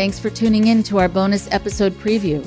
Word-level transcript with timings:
Thanks 0.00 0.18
for 0.18 0.30
tuning 0.30 0.68
in 0.68 0.82
to 0.84 0.98
our 0.98 1.10
bonus 1.10 1.46
episode 1.52 1.92
preview. 1.92 2.42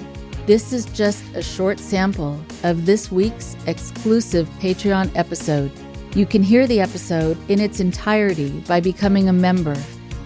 This 0.48 0.73
is 0.73 0.86
just 0.86 1.23
a 1.36 1.44
short 1.44 1.78
sample 1.78 2.44
of 2.64 2.88
this 2.88 3.12
week's 3.12 3.55
exclusive 3.68 4.50
Patreon 4.60 5.16
episode. 5.16 5.71
You 6.16 6.26
can 6.26 6.41
hear 6.41 6.66
the 6.66 6.81
episode 6.81 7.38
in 7.52 7.59
its 7.59 7.80
entirety 7.80 8.50
by 8.62 8.80
becoming 8.80 9.30
a 9.30 9.34
member 9.34 9.77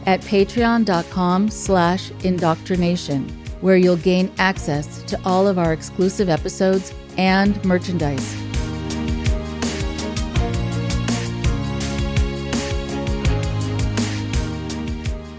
at 0.05 0.21
patreon.com 0.21 1.49
slash 1.49 2.11
indoctrination, 2.23 3.27
where 3.59 3.75
you'll 3.75 3.97
gain 3.97 4.31
access 4.37 5.03
to 5.03 5.19
all 5.25 5.49
of 5.49 5.59
our 5.59 5.73
exclusive 5.73 6.29
episodes 6.29 6.93
and 7.17 7.61
merchandise. 7.65 8.35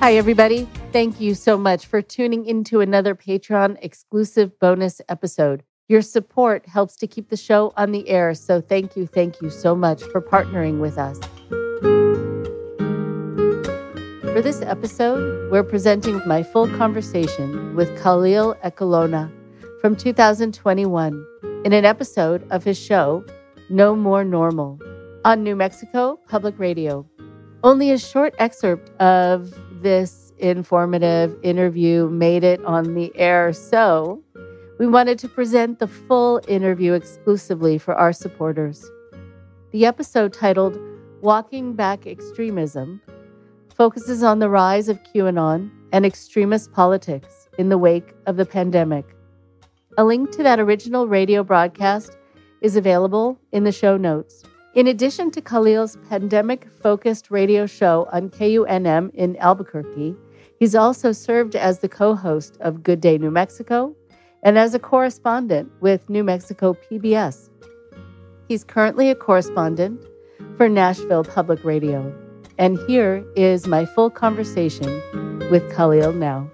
Hi, 0.00 0.16
everybody. 0.16 0.68
Thank 0.98 1.20
you 1.20 1.36
so 1.36 1.56
much 1.56 1.86
for 1.86 2.02
tuning 2.02 2.44
into 2.44 2.80
another 2.80 3.14
Patreon 3.14 3.78
exclusive 3.82 4.58
bonus 4.58 5.00
episode. 5.08 5.62
Your 5.86 6.02
support 6.02 6.66
helps 6.66 6.96
to 6.96 7.06
keep 7.06 7.30
the 7.30 7.36
show 7.36 7.72
on 7.76 7.92
the 7.92 8.08
air, 8.08 8.34
so 8.34 8.60
thank 8.60 8.96
you, 8.96 9.06
thank 9.06 9.40
you 9.40 9.48
so 9.48 9.76
much 9.76 10.02
for 10.02 10.20
partnering 10.20 10.80
with 10.80 10.98
us. 10.98 11.20
For 14.22 14.42
this 14.42 14.60
episode, 14.62 15.52
we're 15.52 15.62
presenting 15.62 16.20
my 16.26 16.42
full 16.42 16.66
conversation 16.66 17.76
with 17.76 17.96
Khalil 18.02 18.56
Ekulona 18.64 19.30
from 19.80 19.94
2021 19.94 21.26
in 21.64 21.72
an 21.72 21.84
episode 21.84 22.44
of 22.50 22.64
his 22.64 22.76
show, 22.76 23.24
No 23.70 23.94
More 23.94 24.24
Normal, 24.24 24.80
on 25.24 25.44
New 25.44 25.54
Mexico 25.54 26.18
Public 26.26 26.58
Radio. 26.58 27.06
Only 27.62 27.92
a 27.92 27.98
short 27.98 28.34
excerpt 28.40 28.90
of 29.00 29.54
this 29.80 30.27
informative 30.38 31.36
interview 31.42 32.08
made 32.08 32.44
it 32.44 32.64
on 32.64 32.94
the 32.94 33.12
air, 33.16 33.52
so 33.52 34.22
we 34.78 34.86
wanted 34.86 35.18
to 35.20 35.28
present 35.28 35.78
the 35.78 35.86
full 35.86 36.40
interview 36.48 36.92
exclusively 36.92 37.78
for 37.78 37.94
our 37.94 38.12
supporters. 38.12 38.84
The 39.72 39.86
episode 39.86 40.32
titled 40.32 40.78
Walking 41.20 41.74
Back 41.74 42.06
Extremism 42.06 43.00
focuses 43.74 44.22
on 44.22 44.38
the 44.38 44.48
rise 44.48 44.88
of 44.88 45.02
QAnon 45.02 45.70
and 45.92 46.06
extremist 46.06 46.72
politics 46.72 47.48
in 47.58 47.68
the 47.68 47.78
wake 47.78 48.14
of 48.26 48.36
the 48.36 48.46
pandemic. 48.46 49.04
A 49.98 50.04
link 50.04 50.30
to 50.32 50.42
that 50.44 50.60
original 50.60 51.08
radio 51.08 51.42
broadcast 51.42 52.16
is 52.60 52.76
available 52.76 53.38
in 53.52 53.64
the 53.64 53.72
show 53.72 53.96
notes. 53.96 54.44
In 54.74 54.86
addition 54.86 55.30
to 55.32 55.40
Khalil's 55.40 55.96
pandemic 56.08 56.68
focused 56.82 57.30
radio 57.30 57.66
show 57.66 58.08
on 58.12 58.30
KUNM 58.30 59.12
in 59.14 59.36
Albuquerque, 59.38 60.14
he's 60.58 60.74
also 60.74 61.12
served 61.12 61.56
as 61.56 61.78
the 61.78 61.88
co 61.88 62.14
host 62.14 62.56
of 62.60 62.82
Good 62.82 63.00
Day 63.00 63.18
New 63.18 63.30
Mexico 63.30 63.94
and 64.42 64.58
as 64.58 64.74
a 64.74 64.78
correspondent 64.78 65.70
with 65.80 66.08
New 66.08 66.24
Mexico 66.24 66.74
PBS. 66.74 67.50
He's 68.48 68.64
currently 68.64 69.10
a 69.10 69.14
correspondent 69.14 70.04
for 70.56 70.68
Nashville 70.68 71.24
Public 71.24 71.64
Radio. 71.64 72.14
And 72.58 72.78
here 72.88 73.24
is 73.36 73.66
my 73.66 73.84
full 73.84 74.10
conversation 74.10 75.02
with 75.50 75.70
Khalil 75.74 76.12
now. 76.12 76.50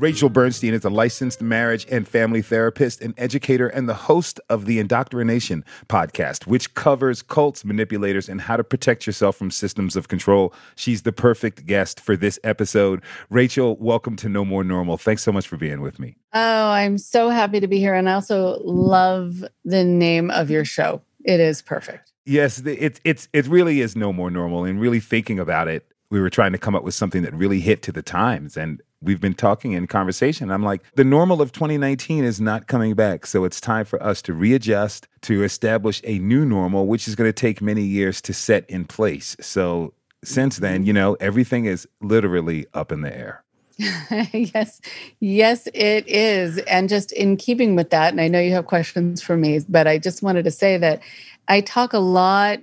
Rachel 0.00 0.30
Bernstein 0.30 0.72
is 0.72 0.86
a 0.86 0.88
licensed 0.88 1.42
marriage 1.42 1.86
and 1.90 2.08
family 2.08 2.40
therapist, 2.40 3.02
an 3.02 3.12
educator, 3.18 3.68
and 3.68 3.86
the 3.86 3.92
host 3.92 4.40
of 4.48 4.64
the 4.64 4.78
Indoctrination 4.78 5.62
podcast, 5.90 6.46
which 6.46 6.72
covers 6.72 7.20
cults, 7.20 7.66
manipulators, 7.66 8.26
and 8.26 8.40
how 8.40 8.56
to 8.56 8.64
protect 8.64 9.06
yourself 9.06 9.36
from 9.36 9.50
systems 9.50 9.96
of 9.96 10.08
control. 10.08 10.54
She's 10.74 11.02
the 11.02 11.12
perfect 11.12 11.66
guest 11.66 12.00
for 12.00 12.16
this 12.16 12.38
episode. 12.42 13.02
Rachel, 13.28 13.76
welcome 13.76 14.16
to 14.16 14.30
No 14.30 14.42
More 14.42 14.64
Normal. 14.64 14.96
Thanks 14.96 15.22
so 15.22 15.32
much 15.32 15.46
for 15.46 15.58
being 15.58 15.82
with 15.82 15.98
me. 15.98 16.16
Oh, 16.32 16.70
I'm 16.70 16.96
so 16.96 17.28
happy 17.28 17.60
to 17.60 17.68
be 17.68 17.78
here. 17.78 17.92
And 17.92 18.08
I 18.08 18.14
also 18.14 18.58
love 18.64 19.44
the 19.66 19.84
name 19.84 20.30
of 20.30 20.48
your 20.48 20.64
show. 20.64 21.02
It 21.26 21.40
is 21.40 21.60
perfect. 21.60 22.10
Yes, 22.24 22.60
it, 22.60 23.00
it's, 23.04 23.28
it 23.34 23.46
really 23.48 23.82
is 23.82 23.94
No 23.94 24.14
More 24.14 24.30
Normal. 24.30 24.64
And 24.64 24.80
really 24.80 25.00
thinking 25.00 25.38
about 25.38 25.68
it, 25.68 25.86
we 26.10 26.22
were 26.22 26.30
trying 26.30 26.52
to 26.52 26.58
come 26.58 26.74
up 26.74 26.84
with 26.84 26.94
something 26.94 27.22
that 27.22 27.34
really 27.34 27.60
hit 27.60 27.82
to 27.82 27.92
the 27.92 28.02
times. 28.02 28.56
And 28.56 28.80
we've 29.02 29.20
been 29.20 29.34
talking 29.34 29.72
in 29.72 29.86
conversation. 29.86 30.50
I'm 30.50 30.62
like, 30.62 30.82
the 30.94 31.04
normal 31.04 31.40
of 31.40 31.52
2019 31.52 32.24
is 32.24 32.40
not 32.40 32.66
coming 32.66 32.94
back. 32.94 33.26
So 33.26 33.44
it's 33.44 33.60
time 33.60 33.84
for 33.84 34.02
us 34.02 34.20
to 34.22 34.34
readjust, 34.34 35.08
to 35.22 35.42
establish 35.42 36.00
a 36.04 36.18
new 36.18 36.44
normal, 36.44 36.86
which 36.86 37.08
is 37.08 37.14
going 37.14 37.28
to 37.28 37.32
take 37.32 37.62
many 37.62 37.82
years 37.82 38.20
to 38.22 38.34
set 38.34 38.68
in 38.68 38.84
place. 38.84 39.36
So 39.40 39.94
since 40.22 40.58
then, 40.58 40.84
you 40.84 40.92
know, 40.92 41.14
everything 41.14 41.64
is 41.64 41.88
literally 42.00 42.66
up 42.74 42.92
in 42.92 43.00
the 43.00 43.16
air. 43.16 43.42
yes, 44.32 44.80
yes, 45.20 45.66
it 45.72 46.06
is. 46.06 46.58
And 46.58 46.88
just 46.88 47.12
in 47.12 47.38
keeping 47.38 47.76
with 47.76 47.90
that, 47.90 48.12
and 48.12 48.20
I 48.20 48.28
know 48.28 48.40
you 48.40 48.52
have 48.52 48.66
questions 48.66 49.22
for 49.22 49.36
me, 49.36 49.60
but 49.68 49.86
I 49.86 49.96
just 49.96 50.22
wanted 50.22 50.44
to 50.44 50.50
say 50.50 50.76
that 50.76 51.00
I 51.48 51.62
talk 51.62 51.94
a 51.94 51.98
lot 51.98 52.60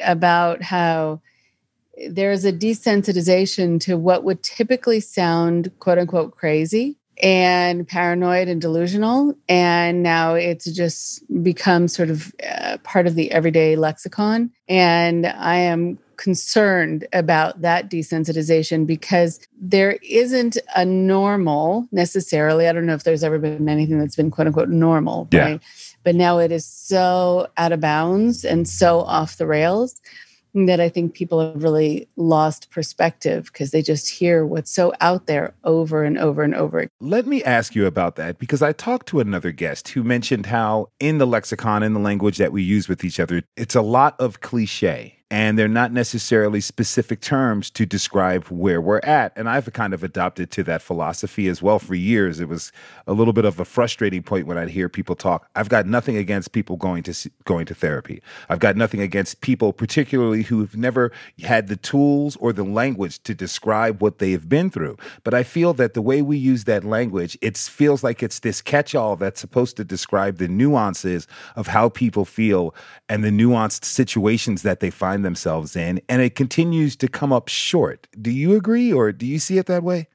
about 0.00 0.62
how 0.62 1.20
there's 2.08 2.44
a 2.44 2.52
desensitization 2.52 3.80
to 3.80 3.96
what 3.96 4.24
would 4.24 4.42
typically 4.42 5.00
sound 5.00 5.70
quote 5.78 5.98
unquote 5.98 6.36
crazy 6.36 6.96
and 7.22 7.86
paranoid 7.86 8.48
and 8.48 8.60
delusional. 8.60 9.34
And 9.48 10.02
now 10.02 10.34
it's 10.34 10.70
just 10.72 11.22
become 11.42 11.88
sort 11.88 12.10
of 12.10 12.34
uh, 12.48 12.78
part 12.82 13.06
of 13.06 13.14
the 13.14 13.30
everyday 13.30 13.76
lexicon. 13.76 14.50
And 14.68 15.26
I 15.26 15.56
am 15.56 15.98
concerned 16.16 17.06
about 17.12 17.62
that 17.62 17.90
desensitization 17.90 18.86
because 18.86 19.40
there 19.58 19.98
isn't 20.02 20.58
a 20.76 20.84
normal 20.84 21.88
necessarily. 21.92 22.68
I 22.68 22.72
don't 22.72 22.86
know 22.86 22.94
if 22.94 23.04
there's 23.04 23.24
ever 23.24 23.38
been 23.38 23.68
anything 23.68 23.98
that's 23.98 24.16
been 24.16 24.30
quote 24.30 24.46
unquote 24.46 24.68
normal, 24.68 25.28
yeah. 25.30 25.42
right? 25.42 25.60
But 26.04 26.14
now 26.14 26.38
it 26.38 26.52
is 26.52 26.66
so 26.66 27.48
out 27.56 27.72
of 27.72 27.80
bounds 27.80 28.44
and 28.44 28.68
so 28.68 29.00
off 29.00 29.36
the 29.36 29.46
rails 29.46 30.00
that 30.54 30.80
I 30.80 30.88
think 30.88 31.14
people 31.14 31.40
have 31.40 31.62
really 31.62 32.08
lost 32.16 32.70
perspective 32.70 33.46
because 33.46 33.70
they 33.70 33.82
just 33.82 34.08
hear 34.08 34.44
what's 34.44 34.70
so 34.70 34.92
out 35.00 35.26
there 35.26 35.54
over 35.64 36.04
and 36.04 36.18
over 36.18 36.42
and 36.42 36.54
over. 36.54 36.88
Let 37.00 37.26
me 37.26 37.42
ask 37.44 37.74
you 37.74 37.86
about 37.86 38.16
that 38.16 38.38
because 38.38 38.62
I 38.62 38.72
talked 38.72 39.08
to 39.08 39.20
another 39.20 39.52
guest 39.52 39.88
who 39.88 40.02
mentioned 40.02 40.46
how 40.46 40.88
in 40.98 41.18
the 41.18 41.26
lexicon, 41.26 41.82
in 41.82 41.94
the 41.94 42.00
language 42.00 42.38
that 42.38 42.52
we 42.52 42.62
use 42.62 42.88
with 42.88 43.04
each 43.04 43.20
other, 43.20 43.42
it's 43.56 43.74
a 43.74 43.82
lot 43.82 44.18
of 44.18 44.40
cliche 44.40 45.19
and 45.30 45.56
they're 45.56 45.68
not 45.68 45.92
necessarily 45.92 46.60
specific 46.60 47.20
terms 47.20 47.70
to 47.70 47.86
describe 47.86 48.48
where 48.48 48.80
we're 48.80 48.98
at. 49.00 49.32
And 49.36 49.48
I've 49.48 49.72
kind 49.72 49.94
of 49.94 50.02
adopted 50.02 50.50
to 50.52 50.64
that 50.64 50.82
philosophy 50.82 51.46
as 51.46 51.62
well 51.62 51.78
for 51.78 51.94
years. 51.94 52.40
It 52.40 52.48
was 52.48 52.72
a 53.06 53.12
little 53.12 53.32
bit 53.32 53.44
of 53.44 53.60
a 53.60 53.64
frustrating 53.64 54.24
point 54.24 54.48
when 54.48 54.58
I'd 54.58 54.70
hear 54.70 54.88
people 54.88 55.14
talk. 55.14 55.48
I've 55.54 55.68
got 55.68 55.86
nothing 55.86 56.16
against 56.16 56.50
people 56.50 56.76
going 56.76 57.04
to 57.04 57.30
going 57.44 57.66
to 57.66 57.74
therapy. 57.74 58.22
I've 58.48 58.58
got 58.58 58.76
nothing 58.76 59.00
against 59.00 59.40
people, 59.40 59.72
particularly 59.72 60.42
who've 60.42 60.76
never 60.76 61.12
had 61.42 61.68
the 61.68 61.76
tools 61.76 62.36
or 62.36 62.52
the 62.52 62.64
language 62.64 63.22
to 63.22 63.34
describe 63.34 64.02
what 64.02 64.18
they 64.18 64.32
have 64.32 64.48
been 64.48 64.68
through. 64.68 64.96
But 65.22 65.34
I 65.34 65.44
feel 65.44 65.74
that 65.74 65.94
the 65.94 66.02
way 66.02 66.22
we 66.22 66.38
use 66.38 66.64
that 66.64 66.82
language, 66.82 67.38
it 67.40 67.56
feels 67.56 68.02
like 68.02 68.22
it's 68.22 68.40
this 68.40 68.60
catch-all 68.60 69.14
that's 69.14 69.40
supposed 69.40 69.76
to 69.76 69.84
describe 69.84 70.38
the 70.38 70.48
nuances 70.48 71.28
of 71.54 71.68
how 71.68 71.88
people 71.88 72.24
feel 72.24 72.74
and 73.08 73.22
the 73.22 73.30
nuanced 73.30 73.84
situations 73.84 74.62
that 74.62 74.80
they 74.80 74.90
find 74.90 75.19
find 75.20 75.24
themselves 75.24 75.76
in, 75.76 76.00
and 76.08 76.22
it 76.22 76.34
continues 76.34 76.96
to 76.96 77.08
come 77.08 77.32
up 77.32 77.48
short. 77.48 78.08
Do 78.20 78.30
you 78.30 78.56
agree, 78.56 78.92
or 78.92 79.12
do 79.12 79.26
you 79.26 79.38
see 79.38 79.58
it 79.58 79.66
that 79.66 79.82
way? 79.82 80.08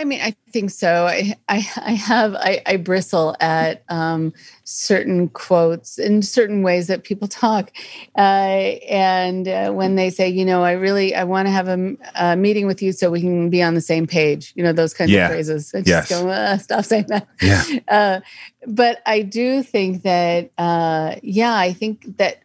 I 0.00 0.04
mean, 0.04 0.20
I 0.20 0.36
think 0.52 0.70
so. 0.70 1.06
I, 1.06 1.34
I, 1.48 1.56
I 1.56 1.92
have, 1.94 2.36
I, 2.36 2.62
I 2.66 2.76
bristle 2.76 3.34
at 3.40 3.82
um, 3.88 4.32
certain 4.62 5.28
quotes 5.28 5.98
in 5.98 6.22
certain 6.22 6.62
ways 6.62 6.86
that 6.86 7.02
people 7.02 7.26
talk, 7.26 7.72
uh, 8.16 8.78
and 8.88 9.48
uh, 9.48 9.72
when 9.72 9.96
they 9.96 10.10
say, 10.10 10.28
you 10.28 10.44
know, 10.44 10.62
I 10.62 10.72
really, 10.72 11.16
I 11.16 11.24
want 11.24 11.48
to 11.48 11.52
have 11.52 11.66
a, 11.66 11.96
a, 12.14 12.36
meeting 12.36 12.68
with 12.68 12.80
you 12.80 12.92
so 12.92 13.10
we 13.10 13.20
can 13.20 13.50
be 13.50 13.60
on 13.60 13.74
the 13.74 13.80
same 13.80 14.06
page. 14.06 14.52
You 14.54 14.62
know, 14.62 14.72
those 14.72 14.94
kinds 14.94 15.10
yeah. 15.10 15.26
of 15.26 15.32
phrases. 15.32 15.72
I 15.74 15.78
just 15.78 15.88
yes. 15.88 16.08
go, 16.10 16.28
uh, 16.28 16.58
stop 16.58 16.84
saying 16.84 17.06
that. 17.08 17.26
Yeah. 17.42 17.64
Uh, 17.88 18.20
but 18.66 19.02
I 19.04 19.22
do 19.22 19.62
think 19.62 20.02
that, 20.02 20.52
uh, 20.58 21.16
yeah, 21.22 21.56
I 21.56 21.72
think 21.72 22.18
that 22.18 22.42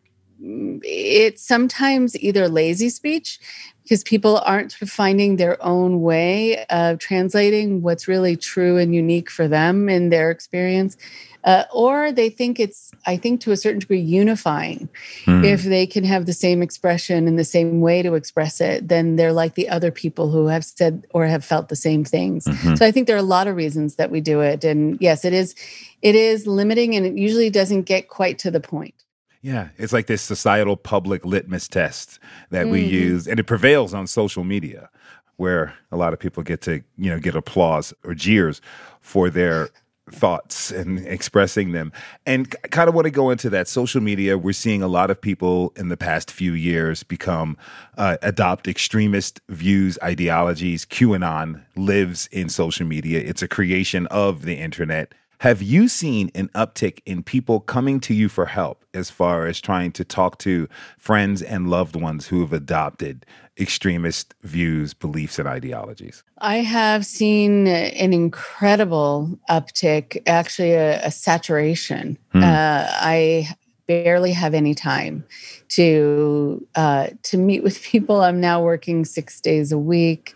it's 0.83 1.45
sometimes 1.45 2.17
either 2.17 2.49
lazy 2.49 2.89
speech 2.89 3.39
because 3.83 4.03
people 4.03 4.41
aren't 4.45 4.73
finding 4.73 5.35
their 5.35 5.61
own 5.63 6.01
way 6.01 6.65
of 6.65 6.99
translating 6.99 7.81
what's 7.81 8.07
really 8.07 8.35
true 8.35 8.77
and 8.77 8.95
unique 8.95 9.29
for 9.29 9.47
them 9.47 9.89
in 9.89 10.09
their 10.09 10.31
experience. 10.31 10.97
Uh, 11.43 11.65
or 11.73 12.13
they 12.13 12.29
think 12.29 12.57
it's, 12.57 12.91
I 13.05 13.17
think, 13.17 13.41
to 13.41 13.51
a 13.51 13.57
certain 13.57 13.79
degree, 13.79 13.99
unifying. 13.99 14.87
Mm. 15.25 15.43
If 15.43 15.63
they 15.63 15.85
can 15.85 16.05
have 16.05 16.25
the 16.25 16.31
same 16.31 16.61
expression 16.61 17.27
and 17.27 17.37
the 17.37 17.43
same 17.43 17.81
way 17.81 18.01
to 18.01 18.13
express 18.13 18.61
it, 18.61 18.87
then 18.87 19.17
they're 19.17 19.33
like 19.33 19.55
the 19.55 19.67
other 19.67 19.91
people 19.91 20.31
who 20.31 20.47
have 20.47 20.63
said 20.63 21.05
or 21.13 21.25
have 21.25 21.43
felt 21.43 21.67
the 21.67 21.75
same 21.75 22.05
things. 22.05 22.45
Mm-hmm. 22.45 22.75
So 22.75 22.85
I 22.85 22.91
think 22.91 23.07
there 23.07 23.17
are 23.17 23.19
a 23.19 23.23
lot 23.23 23.47
of 23.47 23.57
reasons 23.57 23.95
that 23.95 24.09
we 24.09 24.21
do 24.21 24.39
it. 24.39 24.63
And 24.63 24.97
yes, 25.01 25.25
it 25.25 25.33
is, 25.33 25.53
it 26.01 26.15
is 26.15 26.47
limiting, 26.47 26.95
and 26.95 27.05
it 27.05 27.17
usually 27.17 27.49
doesn't 27.49 27.83
get 27.83 28.07
quite 28.07 28.39
to 28.39 28.49
the 28.49 28.61
point. 28.61 28.95
Yeah, 29.43 29.67
it's 29.77 29.91
like 29.91 30.07
this 30.07 30.21
societal 30.21 30.77
public 30.77 31.25
litmus 31.25 31.67
test 31.67 32.17
that 32.49 32.69
we 32.69 32.81
mm-hmm. 32.81 32.93
use, 32.93 33.27
and 33.27 33.41
it 33.41 33.43
prevails 33.43 33.93
on 33.93 34.07
social 34.07 34.45
media, 34.45 34.89
where 35.35 35.73
a 35.91 35.97
lot 35.97 36.13
of 36.13 36.19
people 36.19 36.43
get 36.43 36.61
to 36.61 36.81
you 36.97 37.11
know 37.11 37.19
get 37.19 37.35
applause 37.35 37.93
or 38.05 38.15
jeers 38.15 38.61
for 39.01 39.29
their 39.29 39.69
thoughts 40.09 40.71
and 40.71 40.99
expressing 40.99 41.73
them. 41.73 41.91
And 42.25 42.55
I 42.63 42.69
kind 42.69 42.87
of 42.87 42.95
want 42.95 43.05
to 43.05 43.11
go 43.11 43.29
into 43.31 43.49
that 43.49 43.67
social 43.67 43.99
media. 43.99 44.37
We're 44.37 44.53
seeing 44.53 44.81
a 44.81 44.87
lot 44.87 45.11
of 45.11 45.19
people 45.19 45.73
in 45.75 45.89
the 45.89 45.97
past 45.97 46.31
few 46.31 46.53
years 46.53 47.03
become 47.03 47.57
uh, 47.97 48.17
adopt 48.21 48.67
extremist 48.67 49.41
views, 49.49 49.97
ideologies. 50.01 50.85
QAnon 50.85 51.63
lives 51.75 52.27
in 52.31 52.47
social 52.47 52.85
media. 52.85 53.19
It's 53.19 53.41
a 53.41 53.47
creation 53.47 54.07
of 54.07 54.43
the 54.43 54.55
internet. 54.55 55.13
Have 55.43 55.61
you 55.61 55.89
seen 55.89 56.31
an 56.35 56.47
uptick 56.55 56.99
in 57.05 57.21
people 57.21 57.59
coming 57.59 57.99
to 57.99 58.13
you 58.13 58.29
for 58.29 58.45
help 58.45 58.85
as 58.93 59.09
far 59.09 59.45
as 59.45 59.59
trying 59.59 59.91
to 59.91 60.05
talk 60.05 60.37
to 60.37 60.69
friends 60.97 61.41
and 61.41 61.69
loved 61.69 61.97
ones 61.97 62.27
who 62.27 62.39
have 62.39 62.53
adopted 62.53 63.25
extremist 63.59 64.35
views, 64.43 64.93
beliefs, 64.93 65.37
and 65.37 65.45
ideologies? 65.45 66.23
I 66.37 66.59
have 66.59 67.05
seen 67.05 67.67
an 67.67 68.13
incredible 68.13 69.37
uptick, 69.49 70.23
actually, 70.27 70.75
a, 70.75 71.05
a 71.05 71.11
saturation. 71.11 72.17
Hmm. 72.31 72.41
Uh, 72.41 72.87
I 72.89 73.53
barely 73.85 74.31
have 74.31 74.53
any 74.53 74.73
time 74.73 75.25
to 75.67 76.65
uh, 76.75 77.07
to 77.23 77.37
meet 77.37 77.63
with 77.63 77.81
people. 77.83 78.21
I'm 78.21 78.39
now 78.39 78.63
working 78.63 79.05
six 79.05 79.41
days 79.41 79.73
a 79.73 79.77
week, 79.77 80.35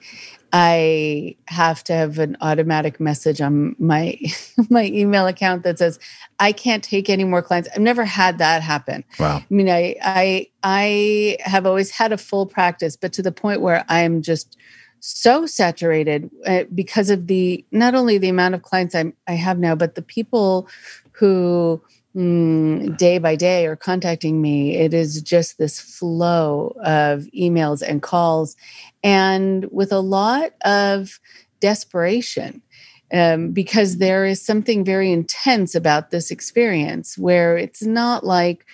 I 0.54 1.36
have 1.46 1.84
to 1.86 1.94
have 1.94 2.20
an 2.20 2.38
automatic 2.42 3.00
message 3.00 3.42
on 3.42 3.76
my 3.80 4.18
my 4.70 4.86
email 4.86 5.28
account 5.28 5.64
that 5.64 5.80
says 5.80 6.00
I 6.40 6.52
can't 6.52 6.84
take 6.84 7.10
any 7.10 7.24
more 7.24 7.42
clients. 7.42 7.70
I've 7.74 7.82
never 7.82 8.06
had 8.06 8.38
that 8.38 8.62
happen. 8.62 9.04
Wow. 9.20 9.38
I 9.38 9.54
mean, 9.54 9.70
I 9.70 9.96
I 10.02 10.48
I 10.64 11.38
have 11.42 11.66
always 11.66 11.92
had 11.92 12.12
a 12.12 12.18
full 12.18 12.46
practice, 12.46 12.96
but 12.96 13.14
to 13.14 13.22
the 13.22 13.32
point 13.32 13.62
where 13.62 13.84
I'm 13.90 14.22
just 14.22 14.58
so 15.00 15.46
saturated 15.46 16.30
uh, 16.46 16.64
because 16.74 17.10
of 17.10 17.28
the 17.28 17.64
not 17.72 17.94
only 17.94 18.18
the 18.18 18.30
amount 18.30 18.56
of 18.56 18.62
clients 18.62 18.96
I 18.96 19.12
I 19.28 19.34
have 19.34 19.60
now, 19.60 19.76
but 19.76 19.96
the 19.96 20.02
people 20.02 20.68
who 21.12 21.82
mm, 22.16 22.98
day 22.98 23.18
by 23.18 23.36
day 23.36 23.66
or 23.66 23.76
contacting 23.76 24.42
me. 24.42 24.76
It 24.76 24.94
is 24.94 25.22
just 25.22 25.58
this 25.58 25.80
flow 25.80 26.76
of 26.84 27.22
emails 27.38 27.82
and 27.82 28.02
calls, 28.02 28.56
and 29.04 29.66
with 29.72 29.92
a 29.92 30.00
lot 30.00 30.52
of 30.66 31.20
desperation. 31.60 32.62
Um, 33.10 33.52
because 33.52 34.00
there 34.00 34.26
is 34.26 34.42
something 34.42 34.84
very 34.84 35.14
intense 35.14 35.76
about 35.76 36.12
this 36.12 36.30
experience 36.30 37.18
where 37.18 37.58
it's 37.58 37.82
not 37.82 38.26
like 38.26 38.66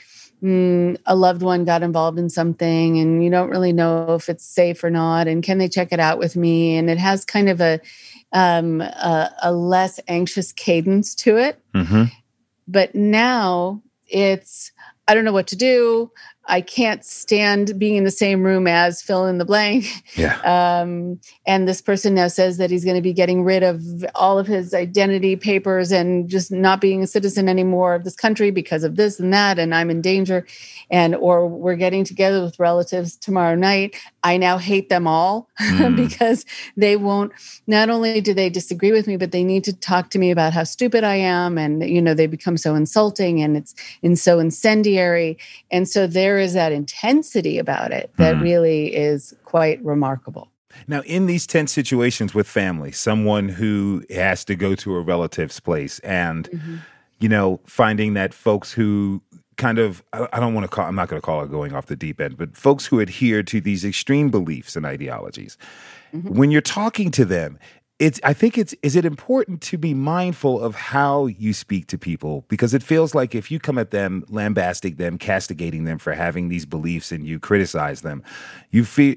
mm, 0.44 0.97
a 1.06 1.15
loved 1.15 1.41
one 1.41 1.63
got 1.63 1.83
involved 1.83 2.19
in 2.19 2.30
something 2.30 3.00
and 3.00 3.24
you 3.24 3.30
don't 3.30 3.50
really 3.50 3.71
know 3.71 4.15
if 4.15 4.27
it's 4.30 4.45
safe 4.45 4.83
or 4.83 4.89
not 4.89 5.27
and 5.27 5.44
can 5.44 5.57
they 5.57 5.69
check 5.69 5.91
it 5.91 6.00
out 6.00 6.19
with 6.19 6.35
me 6.35 6.75
and 6.75 6.89
it 6.89 6.97
has 6.97 7.24
kind 7.24 7.50
of 7.50 7.62
a 7.62 7.80
um, 8.33 8.81
a, 8.81 9.31
a, 9.44 9.53
less 9.53 10.00
anxious 10.07 10.51
cadence 10.51 11.13
to 11.13 11.38
it 11.38 11.62
mm-hmm. 11.74 12.06
But 12.68 12.95
now 12.95 13.81
it's, 14.07 14.71
I 15.07 15.13
don't 15.13 15.25
know 15.25 15.33
what 15.33 15.48
to 15.48 15.56
do. 15.56 16.12
I 16.45 16.62
can't 16.62 17.06
stand 17.06 17.80
being 17.80 17.95
in 17.95 18.04
the 18.04 18.12
same 18.12 18.44
room 18.44 18.68
as 18.68 19.01
fill 19.01 19.25
in 19.25 19.38
the 19.38 19.45
blank. 19.45 19.86
Yeah. 20.16 20.40
Um, 20.54 21.19
and 21.45 21.68
this 21.68 21.81
person 21.81 22.13
now 22.13 22.28
says 22.28 22.57
that 22.57 22.69
he's 22.69 22.84
going 22.86 22.95
to 22.95 23.01
be 23.01 23.13
getting 23.13 23.44
rid 23.44 23.63
of 23.63 23.81
all 24.13 24.38
of 24.38 24.45
his 24.45 24.74
identity 24.74 25.36
papers 25.36 25.92
and 25.92 26.30
just 26.30 26.51
not 26.51 26.80
being 26.80 27.01
a 27.01 27.07
citizen 27.07 27.50
anymore 27.50 27.95
of 27.95 28.04
this 28.04 28.16
country 28.16 28.51
because 28.51 28.84
of 28.84 28.95
this 28.95 29.19
and 29.19 29.34
that. 29.34 29.57
And 29.57 29.74
I'm 29.74 29.90
in 29.90 30.01
danger. 30.01 30.45
And, 30.92 31.16
or 31.16 31.48
we're 31.48 31.75
getting 31.75 32.04
together 32.04 32.44
with 32.44 32.60
relatives 32.60 33.16
tomorrow 33.16 33.56
night. 33.56 33.95
I 34.24 34.38
now 34.38 34.57
hate 34.57 34.90
them 34.90 35.07
all 35.07 35.50
mm. 35.60 35.95
because 35.95 36.45
they 36.78 36.95
won't, 36.95 37.31
not 37.68 37.90
only 37.90 38.22
do 38.22 38.34
they 38.34 38.50
disagree 38.50 38.92
with 38.92 39.07
me, 39.07 39.18
but 39.18 39.31
they 39.31 39.44
need 39.44 39.63
to 39.66 39.74
talk 39.74 40.10
to 40.12 40.19
me 40.19 40.31
about 40.31 40.54
how 40.54 40.63
stupid 40.63 41.04
I 41.04 41.16
am. 41.16 41.57
And, 41.57 41.84
you 41.84 42.01
know, 42.01 42.13
they 42.13 42.28
become 42.28 42.57
so 42.57 42.75
insulting 42.75 43.42
and 43.42 43.57
it's 43.57 43.74
and 44.01 44.18
so 44.19 44.40
incendiary. 44.40 45.38
And 45.72 45.88
so 45.88 46.07
they're 46.07 46.32
there 46.33 46.39
is 46.39 46.53
that 46.53 46.71
intensity 46.71 47.59
about 47.59 47.91
it 47.91 48.09
that 48.18 48.33
mm-hmm. 48.33 48.44
really 48.44 48.95
is 48.95 49.35
quite 49.45 49.83
remarkable. 49.85 50.50
Now, 50.88 51.01
in 51.01 51.27
these 51.27 51.45
tense 51.45 51.71
situations 51.71 52.33
with 52.33 52.47
family, 52.47 52.91
someone 52.91 53.50
who 53.50 54.03
has 54.09 54.44
to 54.45 54.56
go 54.56 54.74
to 54.74 54.95
a 54.95 55.01
relative's 55.01 55.59
place 55.59 56.00
and, 56.00 56.50
mm-hmm. 56.50 56.77
you 57.19 57.30
know, 57.30 57.59
finding 57.68 58.15
that 58.15 58.33
folks 58.33 58.71
who 58.71 59.21
kind 59.57 59.77
of, 59.77 60.01
I 60.12 60.39
don't 60.39 60.56
want 60.56 60.63
to 60.63 60.68
call, 60.68 60.88
I'm 60.88 60.95
not 60.95 61.07
going 61.07 61.21
to 61.21 61.25
call 61.25 61.44
it 61.44 61.51
going 61.51 61.75
off 61.75 61.85
the 61.85 61.95
deep 61.95 62.19
end, 62.19 62.35
but 62.35 62.57
folks 62.57 62.88
who 62.88 63.00
adhere 63.00 63.44
to 63.44 63.62
these 63.62 63.85
extreme 63.85 64.31
beliefs 64.31 64.75
and 64.75 64.88
ideologies, 64.88 65.56
mm-hmm. 66.12 66.35
when 66.35 66.50
you're 66.50 66.62
talking 66.62 67.12
to 67.12 67.25
them, 67.25 67.59
it's 68.04 68.20
i 68.26 68.34
think 68.34 68.58
it's 68.58 68.76
is 68.84 68.98
it 68.98 69.06
important 69.06 69.62
to 69.62 69.78
be 69.78 69.94
mindful 69.94 70.60
of 70.60 70.76
how 70.76 71.28
you 71.28 71.54
speak 71.54 71.88
to 71.88 71.98
people? 71.98 72.46
Because 72.50 72.74
it 72.74 72.84
feels 72.84 73.16
like 73.16 73.34
if 73.34 73.50
you 73.50 73.60
come 73.60 73.78
at 73.78 73.92
them 73.92 74.26
lambasting 74.28 74.96
them 74.96 75.18
castigating 75.18 75.86
them 75.86 75.98
for 76.00 76.12
having 76.14 76.50
these 76.50 76.66
beliefs 76.66 77.14
and 77.14 77.26
you 77.26 77.40
criticize 77.40 78.02
them 78.02 78.22
you 78.72 78.84
feel 78.84 79.16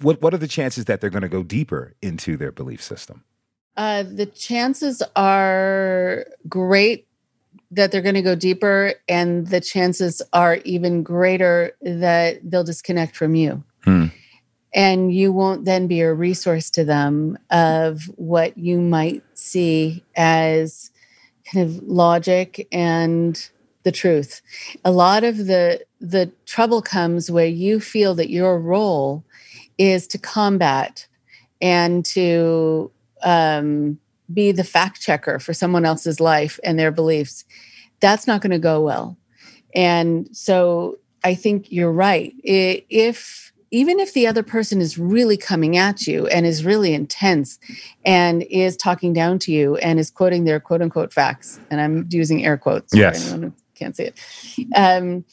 what 0.00 0.22
what 0.22 0.32
are 0.32 0.38
the 0.38 0.48
chances 0.48 0.86
that 0.86 1.02
they're 1.02 1.10
going 1.10 1.22
to 1.22 1.28
go 1.28 1.42
deeper 1.42 1.94
into 2.00 2.38
their 2.38 2.50
belief 2.50 2.82
system? 2.82 3.24
Uh, 3.76 4.04
the 4.04 4.26
chances 4.26 5.02
are 5.16 6.24
great 6.48 7.06
that 7.72 7.92
they're 7.92 8.00
going 8.00 8.14
to 8.14 8.22
go 8.22 8.36
deeper 8.36 8.94
and 9.08 9.48
the 9.48 9.60
chances 9.60 10.22
are 10.32 10.56
even 10.64 11.02
greater 11.02 11.72
that 11.82 12.38
they'll 12.48 12.64
disconnect 12.64 13.16
from 13.16 13.34
you. 13.34 13.62
Hmm 13.82 14.06
and 14.74 15.14
you 15.14 15.32
won't 15.32 15.64
then 15.64 15.86
be 15.86 16.00
a 16.00 16.12
resource 16.12 16.68
to 16.70 16.84
them 16.84 17.38
of 17.50 18.02
what 18.16 18.58
you 18.58 18.80
might 18.80 19.22
see 19.34 20.04
as 20.16 20.90
kind 21.50 21.64
of 21.64 21.82
logic 21.84 22.66
and 22.72 23.48
the 23.84 23.92
truth. 23.92 24.42
A 24.84 24.90
lot 24.90 25.24
of 25.24 25.46
the 25.46 25.84
the 26.00 26.30
trouble 26.44 26.82
comes 26.82 27.30
where 27.30 27.46
you 27.46 27.80
feel 27.80 28.14
that 28.16 28.30
your 28.30 28.58
role 28.58 29.24
is 29.78 30.06
to 30.08 30.18
combat 30.18 31.06
and 31.62 32.04
to 32.04 32.90
um, 33.22 33.98
be 34.32 34.52
the 34.52 34.64
fact 34.64 35.00
checker 35.00 35.38
for 35.38 35.54
someone 35.54 35.84
else's 35.84 36.20
life 36.20 36.58
and 36.64 36.78
their 36.78 36.90
beliefs. 36.90 37.44
That's 38.00 38.26
not 38.26 38.40
going 38.40 38.50
to 38.50 38.58
go 38.58 38.82
well. 38.82 39.16
And 39.74 40.28
so 40.36 40.98
i 41.24 41.34
think 41.34 41.72
you're 41.72 41.92
right. 41.92 42.34
If 42.44 43.52
even 43.74 43.98
if 43.98 44.12
the 44.12 44.24
other 44.24 44.44
person 44.44 44.80
is 44.80 44.96
really 44.96 45.36
coming 45.36 45.76
at 45.76 46.06
you 46.06 46.28
and 46.28 46.46
is 46.46 46.64
really 46.64 46.94
intense 46.94 47.58
and 48.04 48.44
is 48.44 48.76
talking 48.76 49.12
down 49.12 49.36
to 49.40 49.50
you 49.50 49.76
and 49.78 49.98
is 49.98 50.12
quoting 50.12 50.44
their 50.44 50.60
quote 50.60 50.80
unquote 50.80 51.12
facts, 51.12 51.58
and 51.72 51.80
I'm 51.80 52.06
using 52.08 52.44
air 52.44 52.56
quotes 52.56 52.94
yes. 52.94 53.28
for 53.28 53.34
anyone 53.34 53.50
who 53.50 53.56
can't 53.74 53.96
see 53.96 54.04
it. 54.04 54.20
Um, 54.76 55.24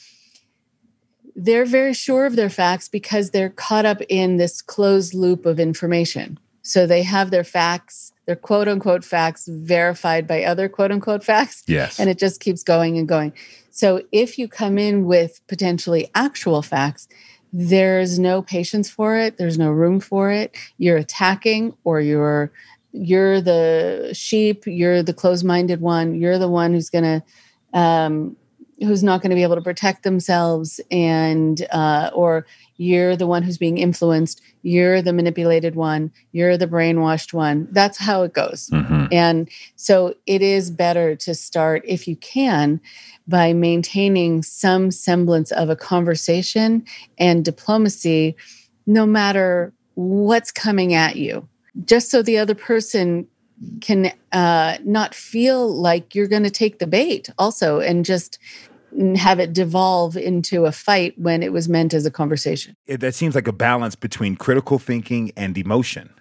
they're 1.36 1.66
very 1.66 1.94
sure 1.94 2.26
of 2.26 2.36
their 2.36 2.50
facts 2.50 2.90
because 2.90 3.30
they're 3.30 3.52
caught 3.52 3.86
up 3.86 4.02
in 4.10 4.38
this 4.38 4.64
closed 4.64 5.14
loop 5.14 5.46
of 5.46 5.60
information. 5.60 6.40
So 6.64 6.88
they 6.88 7.04
have 7.04 7.30
their 7.30 7.44
facts, 7.44 8.12
their 8.26 8.36
quote 8.36 8.68
unquote 8.68 9.06
facts 9.06 9.48
verified 9.48 10.26
by 10.26 10.44
other 10.44 10.68
quote 10.68 10.92
unquote 10.92 11.24
facts. 11.24 11.64
Yes. 11.68 12.00
And 12.00 12.10
it 12.10 12.18
just 12.18 12.40
keeps 12.40 12.64
going 12.64 12.98
and 12.98 13.08
going. 13.08 13.34
So 13.70 14.02
if 14.12 14.40
you 14.40 14.48
come 14.48 14.80
in 14.80 15.06
with 15.06 15.42
potentially 15.48 16.10
actual 16.16 16.64
facts, 16.64 17.08
there's 17.54 18.18
no 18.18 18.42
patience 18.42 18.90
for 18.90 19.18
it. 19.18 19.38
There's 19.38 19.58
no 19.58 19.72
room 19.72 20.00
for 20.00 20.32
it. 20.32 20.56
You're 20.78 20.98
attacking 20.98 21.76
or 21.84 22.02
you're 22.02 22.52
you're 22.94 23.40
the 23.40 24.12
sheep. 24.14 24.64
You're 24.68 25.02
the 25.02 25.14
closed-minded 25.14 25.80
one. 25.80 26.16
You're 26.16 26.38
the 26.38 26.50
one 26.50 26.74
who's 26.74 26.90
going 26.90 27.04
to 27.04 27.80
um, 27.80 28.36
who's 28.82 29.04
not 29.04 29.22
going 29.22 29.30
to 29.30 29.36
be 29.36 29.44
able 29.44 29.56
to 29.56 29.62
protect 29.62 30.04
themselves 30.04 30.80
and 30.90 31.68
uh, 31.72 32.10
or 32.14 32.46
you're 32.78 33.16
the 33.16 33.28
one 33.28 33.44
who's 33.44 33.58
being 33.58 33.78
influenced 33.78 34.42
you're 34.64 35.02
the 35.02 35.14
manipulated 35.14 35.76
one 35.76 36.12
you're 36.32 36.58
the 36.58 36.68
brainwashed 36.68 37.34
one 37.34 37.68
that's 37.72 37.98
how 37.98 38.24
it 38.24 38.34
goes 38.34 38.70
mm-hmm. 38.72 39.06
and 39.12 39.50
so 39.76 40.16
it 40.26 40.42
is 40.42 40.72
better 40.72 41.16
to 41.16 41.36
start 41.36 41.84
if 41.86 42.08
you 42.08 42.16
can 42.18 42.82
by 43.28 43.54
maintaining 43.54 44.42
some 44.42 44.90
semblance 44.90 45.52
of 45.52 45.70
a 45.70 45.76
conversation 45.76 46.84
and 47.18 47.46
diplomacy 47.46 48.36
no 48.88 49.06
matter 49.06 49.72
what's 49.96 50.52
coming 50.52 50.94
at 50.94 51.16
you 51.16 51.48
just 51.86 52.10
so 52.10 52.22
the 52.22 52.38
other 52.38 52.56
person 52.56 53.28
can 53.80 54.12
uh, 54.32 54.78
not 54.84 55.14
feel 55.14 55.70
like 55.70 56.16
you're 56.16 56.28
going 56.28 56.44
to 56.44 56.50
take 56.50 56.80
the 56.80 56.88
bait 56.88 57.30
also 57.38 57.80
and 57.80 58.06
just 58.06 58.40
have 59.18 59.40
it 59.40 59.54
devolve 59.54 60.18
into 60.18 60.66
a 60.66 60.72
fight 60.72 61.14
when 61.18 61.44
it 61.44 61.52
was 61.52 61.68
meant 61.70 61.94
as 61.94 62.06
a 62.06 62.12
conversation. 62.12 62.76
It, 62.88 63.00
that 63.00 63.16
seems 63.16 63.36
like 63.36 63.48
a 63.48 63.54
balance 63.54 63.96
between 63.96 64.36
critical 64.36 64.80
thinking 64.80 65.32
and 65.36 65.58
emotion 65.58 66.14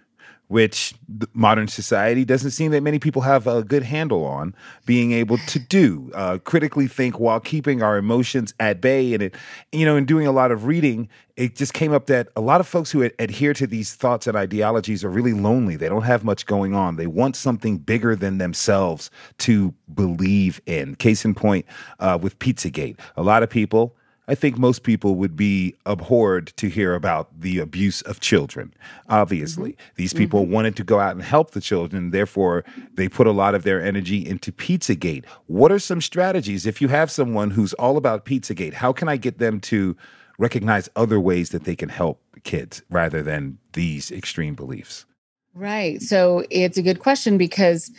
which 0.51 0.95
modern 1.33 1.69
society 1.69 2.25
doesn't 2.25 2.51
seem 2.51 2.73
that 2.73 2.83
many 2.83 2.99
people 2.99 3.23
have 3.23 3.47
a 3.47 3.63
good 3.63 3.85
handle 3.85 4.25
on 4.25 4.53
being 4.85 5.13
able 5.13 5.39
to 5.39 5.61
do. 5.61 6.11
Uh, 6.13 6.39
critically 6.39 6.89
think 6.89 7.21
while 7.21 7.39
keeping 7.39 7.85
our 7.85 7.97
emotions 7.97 8.53
at 8.59 8.81
bay. 8.81 9.15
And 9.15 9.23
it, 9.23 9.37
you 9.71 9.87
know, 9.87 9.95
in 9.95 10.07
doing 10.07 10.27
a 10.27 10.33
lot 10.33 10.51
of 10.51 10.67
reading, 10.67 11.09
it 11.37 11.55
just 11.55 11.73
came 11.73 11.93
up 11.93 12.07
that 12.07 12.31
a 12.35 12.41
lot 12.41 12.61
of 12.61 12.67
folks 12.67 12.91
who 12.91 13.09
adhere 13.21 13.55
to 13.55 13.65
these 13.65 13.95
thoughts 13.95 14.27
and 14.27 14.37
ideologies 14.37 15.05
are 15.05 15.09
really 15.09 15.35
lonely. 15.35 15.77
They 15.77 15.89
don't 15.89 16.03
have 16.03 16.25
much 16.25 16.47
going 16.47 16.75
on. 16.75 16.97
They 16.97 17.07
want 17.07 17.37
something 17.37 17.79
bigger 17.79 18.17
than 18.17 18.39
themselves 18.39 19.09
to 19.39 19.73
believe 19.95 20.61
in. 20.67 20.97
Case 20.97 21.25
in 21.25 21.37
point, 21.37 21.65
uh, 22.01 22.19
with 22.21 22.41
Pizzagate, 22.41 22.99
a 23.17 23.23
lot 23.23 23.45
of 23.45 23.51
people 23.51 23.95
I 24.31 24.37
think 24.37 24.59
most 24.59 24.85
people 24.85 25.17
would 25.17 25.35
be 25.35 25.75
abhorred 25.87 26.53
to 26.57 26.69
hear 26.69 26.95
about 26.95 27.41
the 27.41 27.59
abuse 27.59 28.01
of 28.03 28.21
children. 28.21 28.73
Obviously, 29.09 29.73
mm-hmm. 29.73 29.95
these 29.97 30.15
people 30.15 30.45
mm-hmm. 30.45 30.53
wanted 30.53 30.77
to 30.77 30.85
go 30.85 31.01
out 31.01 31.17
and 31.17 31.23
help 31.23 31.51
the 31.51 31.61
children. 31.61 32.13
Therefore, 32.13 32.65
they 32.95 33.09
put 33.09 33.27
a 33.27 33.33
lot 33.33 33.57
of 33.57 33.65
their 33.65 33.83
energy 33.83 34.25
into 34.25 34.53
Pizzagate. 34.53 35.25
What 35.49 35.73
are 35.73 35.81
some 35.81 36.01
strategies 36.01 36.65
if 36.65 36.81
you 36.81 36.87
have 36.87 37.11
someone 37.11 37.51
who's 37.51 37.73
all 37.73 37.97
about 37.97 38.25
Pizzagate? 38.25 38.75
How 38.75 38.93
can 38.93 39.09
I 39.09 39.17
get 39.17 39.39
them 39.39 39.59
to 39.63 39.97
recognize 40.39 40.89
other 40.95 41.19
ways 41.19 41.51
that 41.51 41.65
they 41.65 41.75
can 41.75 41.89
help 41.89 42.23
kids 42.45 42.83
rather 42.89 43.25
than 43.25 43.59
these 43.73 44.13
extreme 44.13 44.55
beliefs? 44.55 45.07
Right. 45.55 46.01
So 46.01 46.45
it's 46.51 46.79
a 46.79 46.83
good 46.83 47.01
question 47.01 47.37
because 47.37 47.91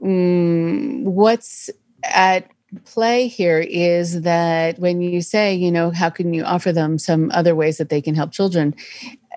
um, 0.00 1.02
what's 1.04 1.68
at 2.04 2.48
play 2.84 3.28
here 3.28 3.60
is 3.60 4.22
that 4.22 4.78
when 4.78 5.00
you 5.00 5.20
say, 5.20 5.54
you 5.54 5.70
know, 5.70 5.90
how 5.90 6.10
can 6.10 6.34
you 6.34 6.44
offer 6.44 6.72
them 6.72 6.98
some 6.98 7.30
other 7.32 7.54
ways 7.54 7.78
that 7.78 7.88
they 7.88 8.00
can 8.00 8.14
help 8.14 8.32
children? 8.32 8.74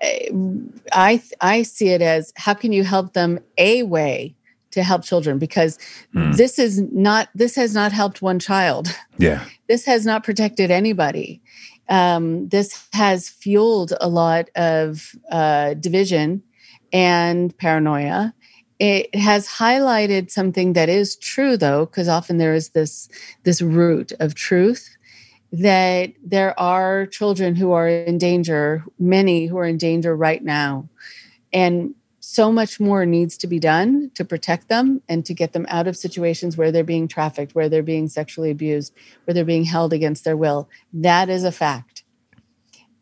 Eh, 0.00 0.28
I 0.92 1.22
I 1.40 1.62
see 1.62 1.88
it 1.88 2.02
as 2.02 2.32
how 2.36 2.54
can 2.54 2.72
you 2.72 2.84
help 2.84 3.12
them 3.12 3.40
a 3.56 3.82
way 3.82 4.34
to 4.70 4.82
help 4.82 5.02
children 5.02 5.38
because 5.38 5.78
mm. 6.14 6.36
this 6.36 6.58
is 6.58 6.80
not 6.92 7.28
this 7.34 7.54
has 7.56 7.74
not 7.74 7.92
helped 7.92 8.22
one 8.22 8.38
child. 8.38 8.94
Yeah. 9.18 9.44
This 9.68 9.84
has 9.86 10.06
not 10.06 10.24
protected 10.24 10.70
anybody. 10.70 11.40
Um, 11.88 12.48
this 12.48 12.86
has 12.92 13.28
fueled 13.28 13.94
a 14.00 14.08
lot 14.08 14.50
of 14.54 15.14
uh, 15.30 15.74
division 15.74 16.42
and 16.92 17.56
paranoia 17.58 18.34
it 18.78 19.12
has 19.14 19.48
highlighted 19.48 20.30
something 20.30 20.74
that 20.74 20.88
is 20.88 21.16
true 21.16 21.56
though 21.56 21.86
because 21.86 22.08
often 22.08 22.38
there 22.38 22.54
is 22.54 22.70
this 22.70 23.08
this 23.42 23.60
root 23.60 24.12
of 24.20 24.34
truth 24.34 24.96
that 25.52 26.12
there 26.22 26.58
are 26.60 27.06
children 27.06 27.56
who 27.56 27.72
are 27.72 27.88
in 27.88 28.18
danger 28.18 28.84
many 28.98 29.46
who 29.46 29.58
are 29.58 29.66
in 29.66 29.78
danger 29.78 30.14
right 30.14 30.44
now. 30.44 30.88
And 31.52 31.94
so 32.20 32.52
much 32.52 32.78
more 32.78 33.06
needs 33.06 33.38
to 33.38 33.46
be 33.46 33.58
done 33.58 34.10
to 34.14 34.24
protect 34.24 34.68
them 34.68 35.00
and 35.08 35.24
to 35.24 35.32
get 35.32 35.54
them 35.54 35.64
out 35.70 35.86
of 35.86 35.96
situations 35.96 36.58
where 36.58 36.70
they're 36.70 36.84
being 36.84 37.08
trafficked 37.08 37.54
where 37.54 37.70
they're 37.70 37.82
being 37.82 38.06
sexually 38.06 38.50
abused 38.50 38.92
where 39.24 39.34
they're 39.34 39.44
being 39.44 39.64
held 39.64 39.92
against 39.92 40.24
their 40.24 40.36
will. 40.36 40.68
That 40.92 41.28
is 41.28 41.42
a 41.42 41.52
fact. 41.52 42.04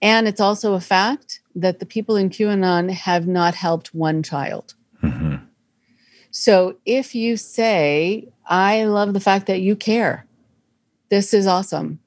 And 0.00 0.28
it's 0.28 0.40
also 0.40 0.74
a 0.74 0.80
fact 0.80 1.40
that 1.54 1.80
the 1.80 1.86
people 1.86 2.16
in 2.16 2.30
qanon 2.30 2.90
have 2.90 3.26
not 3.26 3.54
helped 3.54 3.94
one 3.94 4.22
child. 4.22 4.74
Mm-hmm 5.02 5.36
so 6.38 6.76
if 6.84 7.14
you 7.14 7.38
say, 7.38 8.28
I 8.44 8.84
love 8.84 9.14
the 9.14 9.20
fact 9.20 9.46
that 9.46 9.62
you 9.62 9.74
care, 9.74 10.26
this 11.08 11.32
is 11.32 11.46
awesome. 11.46 11.98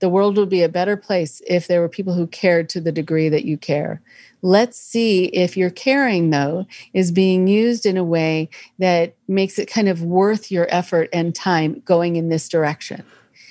The 0.00 0.10
world 0.10 0.36
would 0.36 0.50
be 0.50 0.62
a 0.62 0.68
better 0.68 0.94
place 0.94 1.40
if 1.46 1.66
there 1.66 1.80
were 1.80 1.88
people 1.88 2.12
who 2.12 2.26
cared 2.26 2.68
to 2.68 2.82
the 2.82 2.92
degree 2.92 3.30
that 3.30 3.46
you 3.46 3.56
care. 3.56 4.02
Let's 4.42 4.78
see 4.78 5.24
if 5.28 5.56
your 5.56 5.70
caring, 5.70 6.28
though, 6.28 6.66
is 6.92 7.10
being 7.10 7.46
used 7.46 7.86
in 7.86 7.96
a 7.96 8.04
way 8.04 8.50
that 8.78 9.14
makes 9.26 9.58
it 9.58 9.70
kind 9.70 9.88
of 9.88 10.02
worth 10.02 10.52
your 10.52 10.66
effort 10.68 11.08
and 11.10 11.34
time 11.34 11.80
going 11.86 12.16
in 12.16 12.28
this 12.28 12.46
direction. 12.46 13.02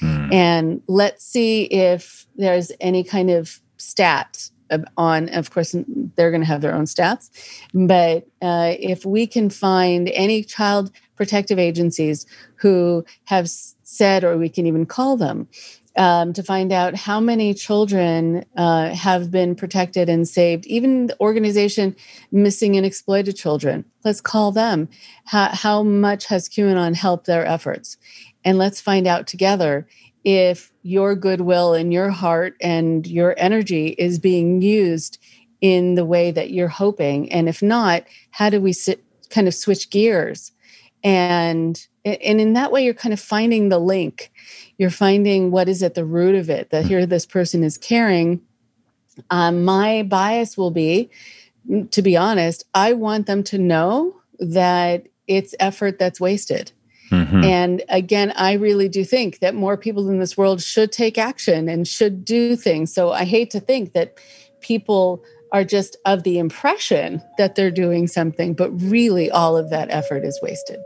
Mm. 0.01 0.33
And 0.33 0.81
let's 0.85 1.25
see 1.25 1.63
if 1.63 2.27
there's 2.35 2.71
any 2.79 3.03
kind 3.03 3.31
of 3.31 3.59
stat 3.77 4.51
on 4.97 5.29
of 5.29 5.51
course 5.51 5.75
they're 6.15 6.31
going 6.31 6.41
to 6.41 6.47
have 6.47 6.61
their 6.61 6.73
own 6.73 6.85
stats. 6.85 7.29
But 7.73 8.27
uh, 8.41 8.73
if 8.79 9.05
we 9.05 9.27
can 9.27 9.49
find 9.49 10.09
any 10.09 10.43
child 10.43 10.91
protective 11.15 11.59
agencies 11.59 12.25
who 12.55 13.05
have 13.25 13.49
said 13.49 14.23
or 14.23 14.37
we 14.37 14.49
can 14.49 14.67
even 14.67 14.85
call 14.85 15.17
them 15.17 15.47
um, 15.95 16.33
to 16.33 16.43
find 16.43 16.71
out 16.71 16.95
how 16.95 17.19
many 17.19 17.53
children 17.53 18.45
uh, 18.55 18.89
have 18.89 19.31
been 19.31 19.55
protected 19.55 20.09
and 20.09 20.27
saved 20.27 20.65
even 20.67 21.07
the 21.07 21.19
organization 21.19 21.95
missing 22.31 22.75
and 22.75 22.85
exploited 22.85 23.35
children 23.35 23.83
let's 24.07 24.21
call 24.21 24.53
them. 24.53 24.87
How, 25.25 25.49
how 25.51 25.83
much 25.83 26.25
has 26.27 26.47
qanon 26.47 26.95
helped 26.95 27.27
their 27.27 27.45
efforts? 27.45 27.97
And 28.45 28.57
let's 28.57 28.79
find 28.79 29.05
out 29.05 29.27
together 29.27 29.85
if 30.23 30.71
your 30.83 31.15
goodwill 31.15 31.73
and 31.73 31.93
your 31.93 32.09
heart 32.09 32.55
and 32.61 33.05
your 33.07 33.35
energy 33.37 33.89
is 33.97 34.19
being 34.19 34.61
used 34.61 35.17
in 35.61 35.95
the 35.95 36.05
way 36.05 36.31
that 36.31 36.51
you're 36.51 36.67
hoping? 36.67 37.31
And 37.31 37.49
if 37.49 37.61
not 37.61 38.03
how 38.31 38.49
do 38.49 38.61
we 38.61 38.73
sit, 38.73 39.03
kind 39.29 39.47
of 39.47 39.53
switch 39.53 39.89
gears? 39.89 40.51
And 41.03 41.85
and 42.03 42.39
in 42.39 42.53
that 42.53 42.71
way 42.71 42.83
you're 42.83 42.93
kind 42.93 43.13
of 43.13 43.19
finding 43.19 43.69
the 43.69 43.79
link. 43.79 44.31
You're 44.77 44.89
finding 44.89 45.51
what 45.51 45.69
is 45.69 45.83
at 45.83 45.95
the 45.95 46.05
root 46.05 46.35
of 46.35 46.49
it 46.49 46.69
that 46.69 46.85
here 46.85 47.05
this 47.05 47.25
person 47.25 47.63
is 47.63 47.77
caring. 47.77 48.41
Um, 49.29 49.65
my 49.65 50.03
bias 50.03 50.57
will 50.57 50.71
be 50.71 51.09
to 51.91 52.01
be 52.01 52.15
honest 52.15 52.63
i 52.73 52.93
want 52.93 53.25
them 53.25 53.43
to 53.43 53.57
know 53.57 54.15
that 54.39 55.07
it's 55.27 55.55
effort 55.59 55.99
that's 55.99 56.19
wasted 56.19 56.71
Mm-hmm. 57.11 57.43
And 57.43 57.83
again, 57.89 58.33
I 58.35 58.53
really 58.53 58.89
do 58.89 59.03
think 59.03 59.39
that 59.39 59.55
more 59.55 59.77
people 59.77 60.09
in 60.09 60.19
this 60.19 60.37
world 60.37 60.61
should 60.61 60.91
take 60.91 61.17
action 61.17 61.69
and 61.69 61.87
should 61.87 62.25
do 62.25 62.55
things. 62.55 62.93
So 62.93 63.11
I 63.11 63.23
hate 63.23 63.49
to 63.51 63.59
think 63.59 63.93
that 63.93 64.17
people 64.61 65.23
are 65.51 65.63
just 65.63 65.95
of 66.05 66.23
the 66.23 66.39
impression 66.39 67.21
that 67.37 67.55
they're 67.55 67.71
doing 67.71 68.07
something, 68.07 68.53
but 68.53 68.69
really 68.81 69.31
all 69.31 69.55
of 69.55 69.69
that 69.69 69.89
effort 69.89 70.25
is 70.25 70.37
wasted. 70.41 70.79